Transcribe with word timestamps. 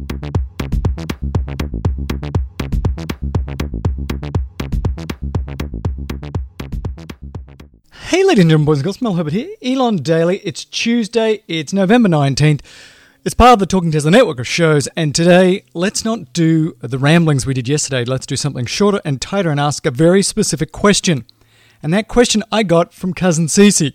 Hey, 0.00 0.06
ladies 8.24 8.42
and 8.42 8.50
gentlemen, 8.50 8.64
boys 8.64 8.78
and 8.78 8.84
girls, 8.84 9.02
Mel 9.02 9.14
Herbert 9.14 9.34
here. 9.34 9.54
Elon 9.62 9.96
Daily. 9.98 10.38
It's 10.38 10.64
Tuesday. 10.64 11.42
It's 11.46 11.72
November 11.72 12.08
19th. 12.08 12.62
It's 13.24 13.34
part 13.34 13.52
of 13.52 13.58
the 13.58 13.66
Talking 13.66 13.92
Tesla 13.92 14.10
network 14.10 14.40
of 14.40 14.48
shows, 14.48 14.86
and 14.96 15.14
today, 15.14 15.64
let's 15.74 16.06
not 16.06 16.32
do 16.32 16.74
the 16.80 16.96
ramblings 16.96 17.44
we 17.44 17.52
did 17.52 17.68
yesterday. 17.68 18.06
Let's 18.06 18.24
do 18.24 18.36
something 18.36 18.64
shorter 18.64 19.02
and 19.04 19.20
tighter 19.20 19.50
and 19.50 19.60
ask 19.60 19.84
a 19.84 19.90
very 19.90 20.22
specific 20.22 20.72
question. 20.72 21.26
And 21.82 21.92
that 21.92 22.08
question 22.08 22.42
I 22.50 22.62
got 22.62 22.94
from 22.94 23.12
cousin 23.12 23.46
Cece, 23.46 23.92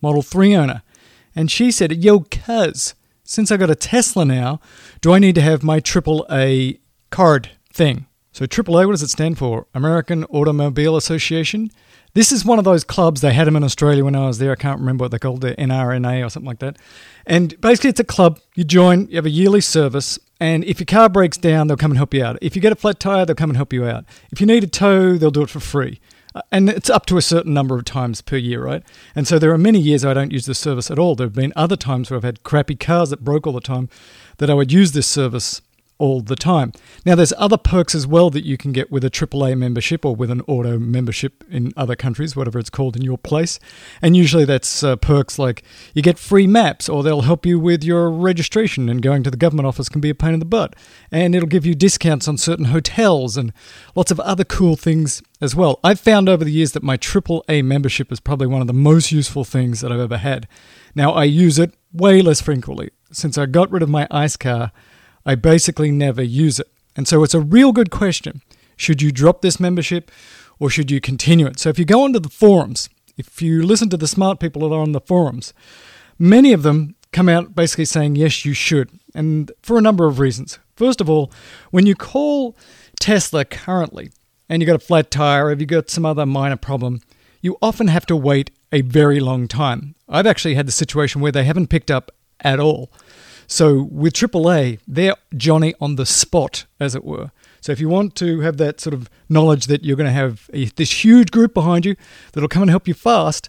Model 0.00 0.22
3 0.22 0.56
owner. 0.56 0.82
And 1.36 1.50
she 1.50 1.70
said, 1.70 2.02
Yo, 2.02 2.20
cuz, 2.20 2.94
since 3.32 3.50
I 3.50 3.56
got 3.56 3.70
a 3.70 3.74
Tesla 3.74 4.26
now, 4.26 4.60
do 5.00 5.14
I 5.14 5.18
need 5.18 5.34
to 5.36 5.40
have 5.40 5.62
my 5.62 5.80
AAA 5.80 6.80
card 7.08 7.48
thing? 7.72 8.04
So, 8.30 8.44
AAA, 8.44 8.84
what 8.84 8.92
does 8.92 9.02
it 9.02 9.08
stand 9.08 9.38
for? 9.38 9.66
American 9.72 10.24
Automobile 10.24 10.96
Association? 10.96 11.70
This 12.12 12.30
is 12.30 12.44
one 12.44 12.58
of 12.58 12.66
those 12.66 12.84
clubs. 12.84 13.22
They 13.22 13.32
had 13.32 13.46
them 13.46 13.56
in 13.56 13.64
Australia 13.64 14.04
when 14.04 14.14
I 14.14 14.26
was 14.26 14.36
there. 14.36 14.52
I 14.52 14.56
can't 14.56 14.80
remember 14.80 15.04
what 15.04 15.12
they're 15.12 15.18
called, 15.18 15.40
the 15.40 15.54
NRMA 15.54 16.26
or 16.26 16.28
something 16.28 16.46
like 16.46 16.58
that. 16.58 16.76
And 17.24 17.58
basically, 17.62 17.88
it's 17.88 18.00
a 18.00 18.04
club. 18.04 18.38
You 18.54 18.64
join, 18.64 19.08
you 19.08 19.16
have 19.16 19.24
a 19.24 19.30
yearly 19.30 19.62
service, 19.62 20.18
and 20.38 20.62
if 20.64 20.78
your 20.78 20.86
car 20.86 21.08
breaks 21.08 21.38
down, 21.38 21.68
they'll 21.68 21.78
come 21.78 21.92
and 21.92 21.98
help 21.98 22.12
you 22.12 22.22
out. 22.22 22.36
If 22.42 22.54
you 22.54 22.60
get 22.60 22.72
a 22.72 22.76
flat 22.76 23.00
tire, 23.00 23.24
they'll 23.24 23.34
come 23.34 23.48
and 23.48 23.56
help 23.56 23.72
you 23.72 23.86
out. 23.86 24.04
If 24.30 24.42
you 24.42 24.46
need 24.46 24.62
a 24.62 24.66
tow, 24.66 25.16
they'll 25.16 25.30
do 25.30 25.42
it 25.42 25.48
for 25.48 25.60
free. 25.60 26.00
Uh, 26.34 26.42
and 26.50 26.68
it's 26.68 26.90
up 26.90 27.06
to 27.06 27.16
a 27.16 27.22
certain 27.22 27.52
number 27.54 27.76
of 27.76 27.84
times 27.84 28.20
per 28.20 28.36
year, 28.36 28.64
right? 28.64 28.82
And 29.14 29.26
so 29.26 29.38
there 29.38 29.52
are 29.52 29.58
many 29.58 29.78
years 29.78 30.04
I 30.04 30.14
don't 30.14 30.32
use 30.32 30.46
this 30.46 30.58
service 30.58 30.90
at 30.90 30.98
all. 30.98 31.14
There 31.14 31.26
have 31.26 31.34
been 31.34 31.52
other 31.56 31.76
times 31.76 32.10
where 32.10 32.16
I've 32.16 32.24
had 32.24 32.42
crappy 32.42 32.74
cars 32.74 33.10
that 33.10 33.24
broke 33.24 33.46
all 33.46 33.52
the 33.52 33.60
time 33.60 33.88
that 34.38 34.50
I 34.50 34.54
would 34.54 34.72
use 34.72 34.92
this 34.92 35.06
service 35.06 35.60
all 36.02 36.20
the 36.20 36.34
time. 36.34 36.72
Now, 37.06 37.14
there's 37.14 37.32
other 37.38 37.56
perks 37.56 37.94
as 37.94 38.08
well 38.08 38.28
that 38.30 38.44
you 38.44 38.56
can 38.56 38.72
get 38.72 38.90
with 38.90 39.04
a 39.04 39.10
AAA 39.10 39.56
membership 39.56 40.04
or 40.04 40.16
with 40.16 40.32
an 40.32 40.40
auto 40.48 40.76
membership 40.76 41.44
in 41.48 41.72
other 41.76 41.94
countries, 41.94 42.34
whatever 42.34 42.58
it's 42.58 42.70
called 42.70 42.96
in 42.96 43.02
your 43.02 43.16
place. 43.16 43.60
And 44.02 44.16
usually 44.16 44.44
that's 44.44 44.82
uh, 44.82 44.96
perks 44.96 45.38
like 45.38 45.62
you 45.94 46.02
get 46.02 46.18
free 46.18 46.48
maps, 46.48 46.88
or 46.88 47.04
they'll 47.04 47.20
help 47.20 47.46
you 47.46 47.60
with 47.60 47.84
your 47.84 48.10
registration, 48.10 48.88
and 48.88 49.00
going 49.00 49.22
to 49.22 49.30
the 49.30 49.36
government 49.36 49.68
office 49.68 49.88
can 49.88 50.00
be 50.00 50.10
a 50.10 50.14
pain 50.14 50.34
in 50.34 50.40
the 50.40 50.44
butt. 50.44 50.74
And 51.12 51.36
it'll 51.36 51.48
give 51.48 51.64
you 51.64 51.76
discounts 51.76 52.26
on 52.26 52.36
certain 52.36 52.64
hotels 52.66 53.36
and 53.36 53.52
lots 53.94 54.10
of 54.10 54.18
other 54.18 54.44
cool 54.44 54.74
things 54.74 55.22
as 55.40 55.54
well. 55.54 55.78
I've 55.84 56.00
found 56.00 56.28
over 56.28 56.44
the 56.44 56.50
years 56.50 56.72
that 56.72 56.82
my 56.82 56.96
AAA 56.96 57.64
membership 57.64 58.10
is 58.10 58.18
probably 58.18 58.48
one 58.48 58.60
of 58.60 58.66
the 58.66 58.72
most 58.72 59.12
useful 59.12 59.44
things 59.44 59.80
that 59.82 59.92
I've 59.92 60.00
ever 60.00 60.18
had. 60.18 60.48
Now, 60.96 61.12
I 61.12 61.24
use 61.24 61.60
it 61.60 61.74
way 61.92 62.22
less 62.22 62.40
frequently. 62.40 62.90
Since 63.12 63.38
I 63.38 63.46
got 63.46 63.70
rid 63.70 63.84
of 63.84 63.88
my 63.88 64.08
ICE 64.10 64.36
car, 64.36 64.72
I 65.24 65.34
basically 65.34 65.90
never 65.90 66.22
use 66.22 66.58
it. 66.58 66.68
And 66.96 67.08
so 67.08 67.22
it's 67.22 67.34
a 67.34 67.40
real 67.40 67.72
good 67.72 67.90
question. 67.90 68.42
Should 68.76 69.02
you 69.02 69.12
drop 69.12 69.42
this 69.42 69.60
membership 69.60 70.10
or 70.58 70.70
should 70.70 70.90
you 70.90 71.00
continue 71.00 71.46
it? 71.46 71.58
So 71.58 71.68
if 71.68 71.78
you 71.78 71.84
go 71.84 72.04
onto 72.04 72.18
the 72.18 72.28
forums, 72.28 72.88
if 73.16 73.40
you 73.40 73.62
listen 73.62 73.88
to 73.90 73.96
the 73.96 74.06
smart 74.06 74.40
people 74.40 74.68
that 74.68 74.74
are 74.74 74.82
on 74.82 74.92
the 74.92 75.00
forums, 75.00 75.52
many 76.18 76.52
of 76.52 76.62
them 76.62 76.96
come 77.12 77.28
out 77.28 77.54
basically 77.54 77.84
saying, 77.84 78.16
yes, 78.16 78.44
you 78.44 78.54
should. 78.54 78.90
And 79.14 79.52
for 79.62 79.78
a 79.78 79.82
number 79.82 80.06
of 80.06 80.18
reasons. 80.18 80.58
First 80.76 81.00
of 81.00 81.08
all, 81.08 81.30
when 81.70 81.86
you 81.86 81.94
call 81.94 82.56
Tesla 82.98 83.44
currently 83.44 84.10
and 84.48 84.60
you've 84.60 84.66
got 84.66 84.76
a 84.76 84.84
flat 84.84 85.10
tire 85.10 85.46
or 85.46 85.52
you've 85.52 85.68
got 85.68 85.90
some 85.90 86.06
other 86.06 86.26
minor 86.26 86.56
problem, 86.56 87.00
you 87.40 87.56
often 87.60 87.88
have 87.88 88.06
to 88.06 88.16
wait 88.16 88.50
a 88.72 88.80
very 88.80 89.20
long 89.20 89.48
time. 89.48 89.94
I've 90.08 90.26
actually 90.26 90.54
had 90.54 90.66
the 90.66 90.72
situation 90.72 91.20
where 91.20 91.32
they 91.32 91.44
haven't 91.44 91.68
picked 91.68 91.90
up 91.90 92.10
at 92.40 92.58
all. 92.58 92.90
So 93.46 93.82
with 93.90 94.14
AAA, 94.14 94.80
they're 94.86 95.16
Johnny 95.36 95.74
on 95.80 95.96
the 95.96 96.06
spot, 96.06 96.66
as 96.80 96.94
it 96.94 97.04
were. 97.04 97.30
So 97.60 97.72
if 97.72 97.80
you 97.80 97.88
want 97.88 98.16
to 98.16 98.40
have 98.40 98.56
that 98.56 98.80
sort 98.80 98.94
of 98.94 99.08
knowledge 99.28 99.66
that 99.66 99.84
you're 99.84 99.96
going 99.96 100.08
to 100.08 100.12
have 100.12 100.50
a, 100.52 100.66
this 100.66 101.04
huge 101.04 101.30
group 101.30 101.54
behind 101.54 101.86
you 101.86 101.96
that'll 102.32 102.48
come 102.48 102.62
and 102.62 102.70
help 102.70 102.88
you 102.88 102.94
fast, 102.94 103.48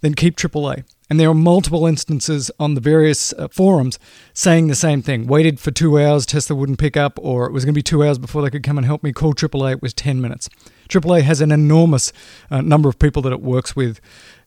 then 0.00 0.14
keep 0.14 0.36
AAA. 0.36 0.84
And 1.08 1.20
there 1.20 1.28
are 1.28 1.34
multiple 1.34 1.86
instances 1.86 2.50
on 2.58 2.74
the 2.74 2.80
various 2.80 3.32
uh, 3.34 3.48
forums 3.48 3.98
saying 4.32 4.68
the 4.68 4.74
same 4.74 5.02
thing. 5.02 5.26
Waited 5.26 5.60
for 5.60 5.70
two 5.70 6.00
hours, 6.00 6.26
Tesla 6.26 6.56
wouldn't 6.56 6.78
pick 6.78 6.96
up, 6.96 7.18
or 7.20 7.46
it 7.46 7.52
was 7.52 7.64
going 7.64 7.74
to 7.74 7.78
be 7.78 7.82
two 7.82 8.02
hours 8.02 8.18
before 8.18 8.42
they 8.42 8.50
could 8.50 8.62
come 8.62 8.78
and 8.78 8.86
help 8.86 9.02
me. 9.02 9.12
Call 9.12 9.34
AAA, 9.34 9.72
it 9.72 9.82
was 9.82 9.92
10 9.94 10.20
minutes. 10.20 10.48
AAA 10.88 11.22
has 11.22 11.40
an 11.40 11.52
enormous 11.52 12.12
uh, 12.50 12.62
number 12.62 12.88
of 12.88 12.98
people 12.98 13.22
that 13.22 13.32
it 13.32 13.42
works 13.42 13.76
with 13.76 14.00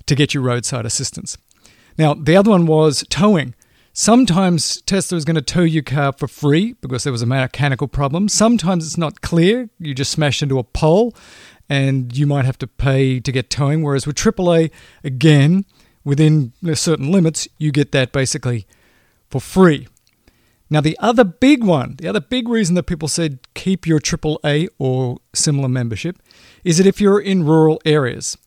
to 0.08 0.16
get 0.16 0.34
you 0.34 0.42
roadside 0.42 0.86
assistance. 0.86 1.38
Now, 1.98 2.14
the 2.14 2.36
other 2.36 2.52
one 2.52 2.66
was 2.66 3.06
towing. 3.10 3.56
Sometimes 3.98 4.82
Tesla 4.82 5.18
is 5.18 5.24
going 5.24 5.36
to 5.36 5.42
tow 5.42 5.62
your 5.62 5.82
car 5.82 6.12
for 6.12 6.28
free 6.28 6.74
because 6.82 7.06
there 7.06 7.14
was 7.14 7.22
a 7.22 7.26
mechanical 7.26 7.88
problem. 7.88 8.28
Sometimes 8.28 8.86
it's 8.86 8.98
not 8.98 9.22
clear. 9.22 9.70
You 9.80 9.96
just 9.96 10.12
smash 10.12 10.44
into 10.44 10.60
a 10.60 10.66
pole 10.66 11.16
and 11.70 12.16
you 12.16 12.28
might 12.28 12.44
have 12.44 12.58
to 12.58 12.68
pay 12.68 13.22
to 13.22 13.32
get 13.32 13.50
towing. 13.50 13.84
Whereas 13.84 14.06
with 14.06 14.18
AAA, 14.18 14.70
again, 15.06 15.64
within 16.04 16.52
certain 16.74 17.10
limits, 17.10 17.48
you 17.58 17.72
get 17.72 17.94
that 17.94 18.12
basically 18.12 18.68
for 19.30 19.40
free. 19.40 19.88
Now, 20.70 20.82
the 20.82 20.98
other 21.00 21.24
big 21.24 21.64
one, 21.64 21.96
the 21.96 22.10
other 22.10 22.20
big 22.20 22.50
reason 22.50 22.76
that 22.76 22.84
people 22.84 23.08
said 23.08 23.40
keep 23.54 23.88
your 23.88 24.02
AAA 24.02 24.68
or 24.78 25.20
similar 25.34 25.70
membership 25.70 26.22
is 26.66 26.80
that 26.80 26.86
if 26.86 27.00
you're 27.00 27.22
in 27.22 27.46
rural 27.46 27.80
areas, 27.86 28.38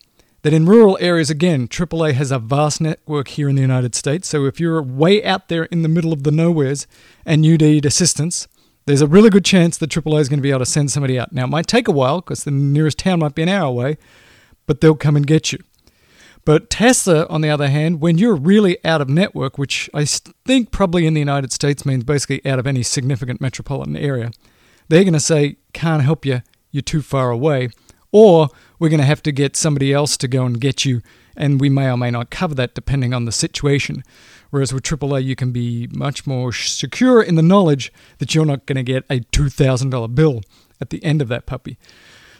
that 0.41 0.53
in 0.53 0.65
rural 0.65 0.97
areas, 1.01 1.29
again, 1.29 1.67
AAA 1.67 2.13
has 2.13 2.31
a 2.31 2.39
vast 2.39 2.79
network 2.79 3.29
here 3.29 3.49
in 3.49 3.55
the 3.55 3.61
United 3.61 3.95
States. 3.95 4.27
So 4.27 4.45
if 4.45 4.59
you're 4.59 4.81
way 4.81 5.23
out 5.23 5.49
there 5.49 5.65
in 5.65 5.81
the 5.81 5.89
middle 5.89 6.13
of 6.13 6.23
the 6.23 6.31
nowheres 6.31 6.87
and 7.25 7.45
you 7.45 7.57
need 7.57 7.85
assistance, 7.85 8.47
there's 8.85 9.01
a 9.01 9.07
really 9.07 9.29
good 9.29 9.45
chance 9.45 9.77
that 9.77 9.89
AAA 9.89 10.21
is 10.21 10.29
going 10.29 10.39
to 10.39 10.43
be 10.43 10.49
able 10.49 10.59
to 10.59 10.65
send 10.65 10.91
somebody 10.91 11.19
out. 11.19 11.31
Now, 11.31 11.43
it 11.43 11.49
might 11.49 11.67
take 11.67 11.87
a 11.87 11.91
while 11.91 12.21
because 12.21 12.43
the 12.43 12.51
nearest 12.51 12.97
town 12.97 13.19
might 13.19 13.35
be 13.35 13.43
an 13.43 13.49
hour 13.49 13.67
away, 13.67 13.97
but 14.65 14.81
they'll 14.81 14.95
come 14.95 15.15
and 15.15 15.27
get 15.27 15.51
you. 15.51 15.59
But 16.45 16.69
Tesla, 16.69 17.27
on 17.27 17.41
the 17.41 17.49
other 17.49 17.67
hand, 17.67 18.01
when 18.01 18.17
you're 18.17 18.35
really 18.35 18.83
out 18.85 19.01
of 19.01 19.09
network, 19.09 19.57
which 19.57 19.89
I 19.93 20.05
think 20.05 20.71
probably 20.71 21.05
in 21.05 21.13
the 21.13 21.19
United 21.19 21.51
States 21.51 21.85
means 21.85 22.03
basically 22.03 22.43
out 22.49 22.59
of 22.59 22.65
any 22.65 22.81
significant 22.81 23.41
metropolitan 23.41 23.97
area, 23.97 24.31
they're 24.87 25.03
going 25.03 25.13
to 25.13 25.19
say, 25.19 25.57
can't 25.73 26.01
help 26.01 26.25
you, 26.25 26.41
you're 26.71 26.81
too 26.81 27.01
far 27.01 27.29
away. 27.29 27.69
Or 28.11 28.49
we're 28.79 28.89
going 28.89 28.99
to 28.99 29.05
have 29.05 29.23
to 29.23 29.31
get 29.31 29.55
somebody 29.55 29.93
else 29.93 30.17
to 30.17 30.27
go 30.27 30.45
and 30.45 30.59
get 30.59 30.85
you, 30.85 31.01
and 31.35 31.61
we 31.61 31.69
may 31.69 31.89
or 31.89 31.97
may 31.97 32.11
not 32.11 32.29
cover 32.29 32.55
that 32.55 32.73
depending 32.73 33.13
on 33.13 33.25
the 33.25 33.31
situation. 33.31 34.03
Whereas 34.49 34.73
with 34.73 34.83
AAA, 34.83 35.23
you 35.23 35.35
can 35.35 35.51
be 35.51 35.87
much 35.91 36.25
more 36.25 36.51
secure 36.51 37.21
in 37.21 37.35
the 37.35 37.43
knowledge 37.43 37.93
that 38.17 38.33
you're 38.33 38.45
not 38.45 38.65
going 38.65 38.77
to 38.77 38.83
get 38.83 39.05
a 39.09 39.19
$2,000 39.19 40.15
bill 40.15 40.41
at 40.81 40.89
the 40.89 41.03
end 41.03 41.21
of 41.21 41.27
that 41.27 41.45
puppy. 41.45 41.77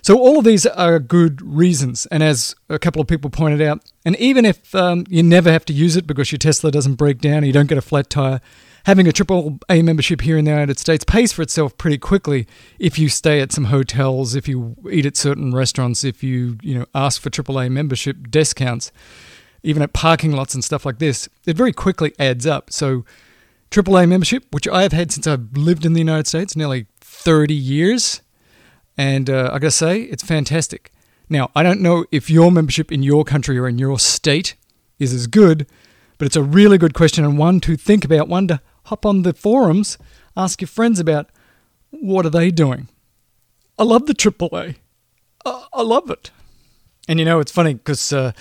So, 0.01 0.17
all 0.17 0.39
of 0.39 0.45
these 0.45 0.65
are 0.65 0.97
good 0.97 1.41
reasons. 1.41 2.05
And 2.07 2.23
as 2.23 2.55
a 2.69 2.79
couple 2.79 3.01
of 3.01 3.07
people 3.07 3.29
pointed 3.29 3.61
out, 3.61 3.81
and 4.05 4.15
even 4.15 4.45
if 4.45 4.73
um, 4.73 5.05
you 5.09 5.21
never 5.21 5.51
have 5.51 5.65
to 5.65 5.73
use 5.73 5.97
it 5.97 6.07
because 6.07 6.31
your 6.31 6.39
Tesla 6.39 6.71
doesn't 6.71 6.95
break 6.95 7.19
down, 7.19 7.43
you 7.43 7.51
don't 7.51 7.67
get 7.67 7.77
a 7.77 7.81
flat 7.81 8.09
tire, 8.09 8.39
having 8.85 9.07
a 9.07 9.11
triple 9.11 9.59
A 9.69 9.81
membership 9.81 10.21
here 10.21 10.37
in 10.37 10.45
the 10.45 10.51
United 10.51 10.79
States 10.79 11.03
pays 11.03 11.31
for 11.31 11.41
itself 11.41 11.77
pretty 11.77 11.97
quickly 11.97 12.47
if 12.77 12.97
you 12.97 13.09
stay 13.09 13.41
at 13.41 13.51
some 13.51 13.65
hotels, 13.65 14.35
if 14.35 14.47
you 14.47 14.75
eat 14.91 15.05
at 15.05 15.17
certain 15.17 15.53
restaurants, 15.53 16.03
if 16.03 16.23
you 16.23 16.57
you 16.61 16.77
know 16.77 16.85
ask 16.95 17.21
for 17.21 17.29
triple 17.29 17.59
A 17.59 17.69
membership 17.69 18.29
discounts, 18.29 18.91
even 19.63 19.81
at 19.81 19.93
parking 19.93 20.31
lots 20.31 20.53
and 20.53 20.63
stuff 20.63 20.85
like 20.85 20.99
this. 20.99 21.29
It 21.45 21.55
very 21.55 21.73
quickly 21.73 22.13
adds 22.19 22.45
up. 22.45 22.71
So 22.71 23.05
AAA 23.71 24.07
membership, 24.07 24.45
which 24.51 24.67
I 24.67 24.81
have 24.81 24.93
had 24.93 25.11
since 25.11 25.27
I've 25.27 25.55
lived 25.55 25.85
in 25.85 25.93
the 25.93 25.99
United 25.99 26.27
States, 26.27 26.55
nearly 26.55 26.87
30 27.01 27.53
years, 27.53 28.21
and 28.97 29.29
uh, 29.29 29.49
I 29.53 29.59
gotta 29.59 29.71
say 29.71 30.01
it's 30.01 30.23
fantastic. 30.23 30.91
Now 31.29 31.51
I 31.55 31.63
don't 31.63 31.81
know 31.81 32.05
if 32.11 32.29
your 32.29 32.51
membership 32.51 32.91
in 32.91 33.03
your 33.03 33.23
country 33.23 33.57
or 33.57 33.67
in 33.67 33.77
your 33.77 33.99
state 33.99 34.55
is 34.97 35.13
as 35.13 35.27
good, 35.27 35.67
but 36.17 36.25
it's 36.25 36.35
a 36.35 36.43
really 36.43 36.77
good 36.77 36.93
question 36.93 37.23
and 37.23 37.37
one 37.37 37.59
to 37.61 37.77
think 37.77 38.03
about, 38.03 38.27
one 38.27 38.47
to 38.47 38.61
hop 38.89 39.05
on 39.05 39.21
the 39.21 39.33
forums, 39.33 39.97
ask 40.35 40.61
your 40.61 40.67
friends 40.67 40.99
about 40.99 41.29
what 41.91 42.25
are 42.25 42.31
they 42.31 42.51
doing. 42.51 42.89
I 43.77 43.83
love 43.83 44.07
the 44.07 44.13
AAA. 44.13 44.75
I, 45.45 45.65
I 45.73 45.81
love 45.81 46.09
it. 46.09 46.31
And 47.07 47.19
you 47.19 47.25
know, 47.25 47.39
it's 47.39 47.51
funny 47.51 47.75
because, 47.75 48.11
uh, 48.11 48.33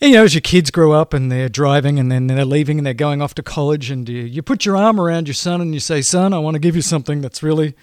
you 0.00 0.12
know, 0.12 0.24
as 0.24 0.34
your 0.34 0.40
kids 0.40 0.70
grow 0.70 0.92
up 0.92 1.14
and 1.14 1.30
they're 1.30 1.48
driving 1.48 1.98
and 1.98 2.10
then 2.10 2.26
they're 2.26 2.44
leaving 2.44 2.78
and 2.78 2.86
they're 2.86 2.94
going 2.94 3.22
off 3.22 3.34
to 3.34 3.42
college, 3.42 3.90
and 3.90 4.08
you, 4.08 4.22
you 4.22 4.42
put 4.42 4.64
your 4.64 4.76
arm 4.76 4.98
around 4.98 5.28
your 5.28 5.34
son 5.34 5.60
and 5.60 5.74
you 5.74 5.80
say, 5.80 6.02
Son, 6.02 6.32
I 6.32 6.38
want 6.38 6.54
to 6.54 6.58
give 6.58 6.76
you 6.76 6.82
something 6.82 7.20
that's 7.20 7.42
really. 7.42 7.74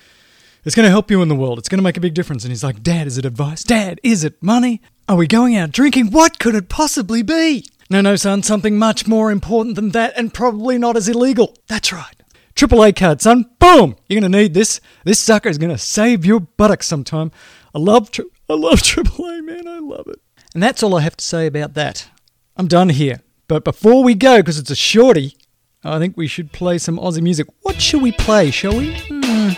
It's 0.65 0.75
going 0.75 0.85
to 0.85 0.89
help 0.89 1.09
you 1.09 1.21
in 1.21 1.29
the 1.29 1.35
world. 1.35 1.59
It's 1.59 1.69
going 1.69 1.77
to 1.77 1.83
make 1.83 1.95
a 1.95 2.01
big 2.01 2.13
difference. 2.13 2.43
And 2.43 2.51
he's 2.51 2.63
like, 2.63 2.83
Dad, 2.83 3.07
is 3.07 3.17
it 3.17 3.23
advice? 3.23 3.63
Dad, 3.63 4.01
is 4.03 4.25
it 4.25 4.43
money? 4.43 4.81
Are 5.07 5.15
we 5.15 5.25
going 5.25 5.55
out 5.55 5.71
drinking? 5.71 6.11
What 6.11 6.39
could 6.39 6.55
it 6.55 6.67
possibly 6.67 7.21
be? 7.21 7.63
No, 7.89 8.01
no, 8.01 8.17
son, 8.17 8.43
something 8.43 8.77
much 8.77 9.07
more 9.07 9.31
important 9.31 9.75
than 9.75 9.91
that 9.91 10.13
and 10.17 10.33
probably 10.33 10.77
not 10.77 10.97
as 10.97 11.07
illegal. 11.07 11.55
That's 11.67 11.93
right. 11.93 12.15
AAA 12.55 12.95
card, 12.97 13.21
son. 13.21 13.49
Boom! 13.59 13.95
You're 14.07 14.19
going 14.19 14.29
to 14.29 14.37
need 14.37 14.53
this. 14.53 14.81
This 15.05 15.19
sucker 15.19 15.47
is 15.47 15.57
going 15.57 15.71
to 15.71 15.77
save 15.77 16.25
your 16.25 16.41
buttocks 16.41 16.87
sometime. 16.87 17.31
I 17.73 17.79
love, 17.79 18.11
tri- 18.11 18.25
I 18.49 18.53
love 18.53 18.79
AAA, 18.81 19.43
man. 19.45 19.67
I 19.67 19.79
love 19.79 20.07
it. 20.07 20.19
And 20.53 20.61
that's 20.61 20.83
all 20.83 20.95
I 20.95 21.01
have 21.01 21.15
to 21.17 21.23
say 21.23 21.45
about 21.47 21.75
that. 21.75 22.09
I'm 22.57 22.67
done 22.67 22.89
here. 22.89 23.21
But 23.47 23.63
before 23.63 24.03
we 24.03 24.15
go, 24.15 24.37
because 24.37 24.59
it's 24.59 24.71
a 24.71 24.75
shorty, 24.75 25.37
I 25.83 25.99
think 25.99 26.17
we 26.17 26.27
should 26.27 26.51
play 26.51 26.79
some 26.79 26.97
Aussie 26.97 27.21
music. 27.21 27.47
What 27.61 27.81
shall 27.81 28.01
we 28.01 28.11
play, 28.11 28.51
shall 28.51 28.75
we? 28.75 28.97
Hmm. 29.07 29.51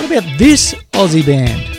What 0.00 0.10
about 0.10 0.38
this 0.38 0.74
Aussie 0.92 1.26
band? 1.26 1.78